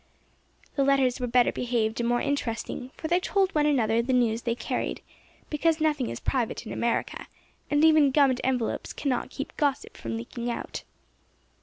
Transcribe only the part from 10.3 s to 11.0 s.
out.